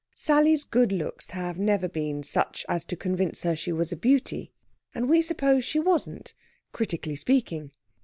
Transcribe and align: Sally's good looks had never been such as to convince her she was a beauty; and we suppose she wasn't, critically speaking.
Sally's 0.15 0.63
good 0.63 0.91
looks 0.91 1.29
had 1.29 1.59
never 1.59 1.87
been 1.87 2.23
such 2.23 2.65
as 2.67 2.85
to 2.85 2.95
convince 2.95 3.43
her 3.43 3.55
she 3.55 3.71
was 3.71 3.91
a 3.91 3.95
beauty; 3.95 4.51
and 4.95 5.07
we 5.07 5.21
suppose 5.21 5.63
she 5.63 5.77
wasn't, 5.77 6.33
critically 6.71 7.15
speaking. 7.15 7.69